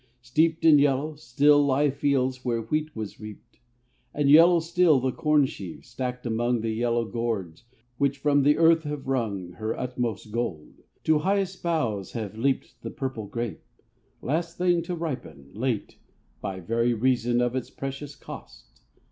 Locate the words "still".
1.13-1.63, 4.59-4.99